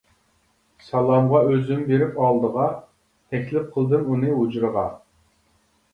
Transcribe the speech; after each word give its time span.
سالامغا 0.85 1.41
ئۆزۈم 1.49 1.83
بېرىپ 1.91 2.17
ئالدىغا، 2.23 2.65
تەكلىپ 3.35 3.69
قىلدىم 3.77 4.11
ئۇنى 4.15 4.37
ھۇجرىغا. 4.41 4.91